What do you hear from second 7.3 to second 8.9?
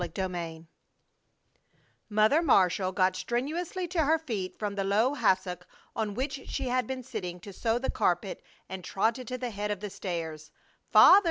to sew the carpet, and